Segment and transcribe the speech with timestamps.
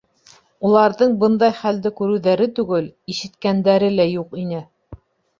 [0.67, 4.63] Уларҙың бындай хәлде күреүҙәре түгел, ишеткәндәре лә юҡ ине.